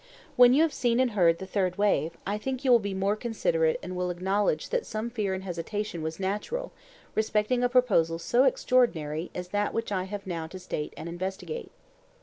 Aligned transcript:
When 0.35 0.55
you 0.55 0.63
have 0.63 0.73
seen 0.73 0.99
and 0.99 1.11
heard 1.11 1.37
the 1.37 1.45
third 1.45 1.77
wave, 1.77 2.17
I 2.25 2.39
think 2.39 2.65
you 2.65 2.71
will 2.71 2.79
be 2.79 2.95
more 2.95 3.15
considerate 3.15 3.77
and 3.83 3.95
will 3.95 4.09
acknowledge 4.09 4.69
that 4.69 4.83
some 4.83 5.11
fear 5.11 5.35
and 5.35 5.43
hesitation 5.43 6.01
was 6.01 6.19
natural 6.19 6.71
respecting 7.13 7.61
a 7.61 7.69
proposal 7.69 8.17
so 8.17 8.45
extraordinary 8.45 9.29
as 9.35 9.49
that 9.49 9.75
which 9.75 9.91
I 9.91 10.05
have 10.05 10.25
now 10.25 10.47
to 10.47 10.57
state 10.57 10.95
and 10.97 11.07
investigate. 11.07 11.71